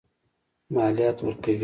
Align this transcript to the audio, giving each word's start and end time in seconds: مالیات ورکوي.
مالیات 0.73 1.17
ورکوي. 1.25 1.57